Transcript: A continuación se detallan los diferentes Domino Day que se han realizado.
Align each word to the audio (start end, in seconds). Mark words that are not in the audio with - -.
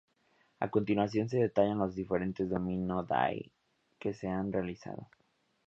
A 0.59 0.71
continuación 0.71 1.29
se 1.29 1.37
detallan 1.37 1.77
los 1.77 1.93
diferentes 1.93 2.49
Domino 2.49 3.03
Day 3.03 3.51
que 3.99 4.15
se 4.15 4.27
han 4.27 4.51
realizado. 4.51 5.07